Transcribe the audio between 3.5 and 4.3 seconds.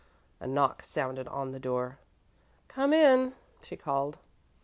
she called.